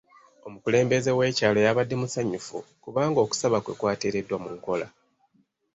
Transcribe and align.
Omukulembeze 0.47 1.11
w'ekyalo 1.17 1.59
yabadde 1.65 1.95
musanyufu 2.01 2.57
kubanga 2.83 3.19
okusaba 3.25 3.57
kwe 3.63 3.73
kwateereddwa 3.79 4.37
mu 4.43 4.49
nkola. 4.57 4.87